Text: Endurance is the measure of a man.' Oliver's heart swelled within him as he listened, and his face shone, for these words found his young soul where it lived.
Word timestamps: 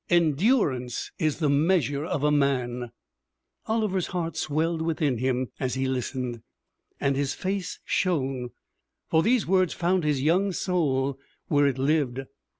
Endurance 0.09 1.11
is 1.19 1.37
the 1.37 1.47
measure 1.47 2.03
of 2.03 2.23
a 2.23 2.31
man.' 2.31 2.91
Oliver's 3.67 4.07
heart 4.07 4.35
swelled 4.35 4.81
within 4.81 5.19
him 5.19 5.49
as 5.59 5.75
he 5.75 5.87
listened, 5.87 6.41
and 6.99 7.15
his 7.15 7.35
face 7.35 7.77
shone, 7.85 8.49
for 9.11 9.21
these 9.21 9.45
words 9.45 9.75
found 9.75 10.03
his 10.03 10.23
young 10.23 10.53
soul 10.53 11.19
where 11.49 11.67
it 11.67 11.77
lived. 11.77 12.21